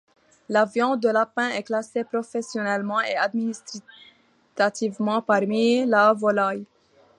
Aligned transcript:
La 0.49 0.65
viande 0.65 0.99
de 0.99 1.09
lapin 1.09 1.49
est 1.49 1.61
classée 1.61 2.03
professionnellement 2.03 3.01
et 3.01 3.15
administrativement 3.15 5.21
parmi 5.21 5.85
la 5.85 6.11
volaille. 6.13 6.65